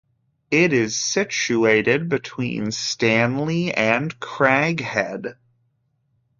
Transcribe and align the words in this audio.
It 0.49 0.73
is 0.73 0.99
situated 0.99 2.09
between 2.09 2.71
Stanley 2.71 3.71
and 3.71 4.19
Craghead. 4.19 5.35